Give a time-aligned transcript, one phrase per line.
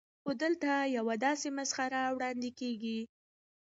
[0.23, 2.99] خو دلته یوه داسې مسخره وړاندې کېږي.